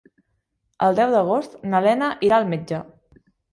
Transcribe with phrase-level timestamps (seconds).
[0.87, 2.83] El deu d'agost na Lena irà al metge.